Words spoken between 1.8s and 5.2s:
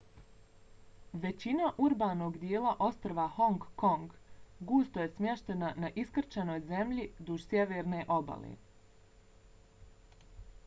urbanog dijela ostrva hong kong gusto je